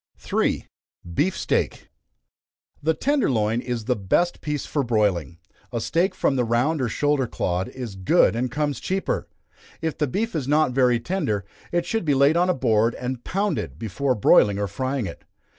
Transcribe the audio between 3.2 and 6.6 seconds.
loin is the best piece for broiling a steak from the